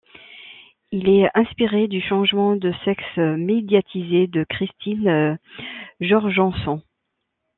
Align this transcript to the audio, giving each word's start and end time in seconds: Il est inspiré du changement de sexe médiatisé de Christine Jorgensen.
Il 0.91 1.09
est 1.09 1.29
inspiré 1.37 1.87
du 1.87 2.01
changement 2.01 2.55
de 2.55 2.73
sexe 2.85 3.17
médiatisé 3.17 4.25
de 4.25 4.43
Christine 4.49 5.37
Jorgensen. 5.99 6.81